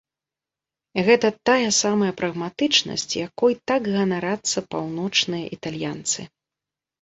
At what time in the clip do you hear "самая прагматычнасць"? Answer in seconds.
1.83-3.11